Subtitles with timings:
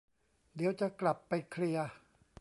[0.55, 1.89] เดี๋ยวจะกลับไปเคลียร์